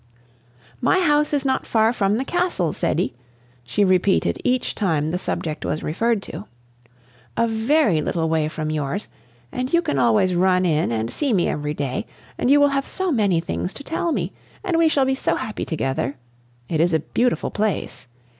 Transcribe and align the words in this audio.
"My 0.81 0.97
house 0.97 1.31
is 1.31 1.45
not 1.45 1.67
far 1.67 1.93
from 1.93 2.17
the 2.17 2.25
Castle, 2.25 2.73
Ceddie," 2.73 3.13
she 3.63 3.83
repeated 3.83 4.39
each 4.43 4.73
time 4.73 5.11
the 5.11 5.19
subject 5.19 5.63
was 5.63 5.83
referred 5.83 6.23
to 6.23 6.45
"a 7.37 7.47
very 7.47 8.01
little 8.01 8.27
way 8.27 8.47
from 8.47 8.71
yours, 8.71 9.09
and 9.51 9.71
you 9.71 9.83
can 9.83 9.99
always 9.99 10.33
run 10.33 10.65
in 10.65 10.91
and 10.91 11.13
see 11.13 11.33
me 11.33 11.47
every 11.47 11.75
day, 11.75 12.07
and 12.39 12.49
you 12.49 12.59
will 12.59 12.69
have 12.69 12.87
so 12.87 13.11
many 13.11 13.39
things 13.39 13.75
to 13.75 13.83
tell 13.83 14.11
me! 14.11 14.33
and 14.63 14.75
we 14.75 14.89
shall 14.89 15.05
be 15.05 15.13
so 15.13 15.35
happy 15.35 15.65
together! 15.65 16.15
It 16.67 16.79
is 16.79 16.95
a 16.95 16.99
beautiful 16.99 17.51
place. 17.51 18.07